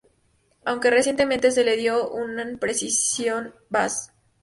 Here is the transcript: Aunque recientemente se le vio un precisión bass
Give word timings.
Aunque 0.65 0.89
recientemente 0.89 1.51
se 1.51 1.63
le 1.63 1.75
vio 1.75 2.09
un 2.09 2.57
precisión 2.57 3.53
bass 3.69 4.11